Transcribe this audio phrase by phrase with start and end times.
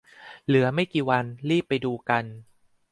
[0.45, 2.23] เหลือไม่กี่วัน รีบไปดูกัน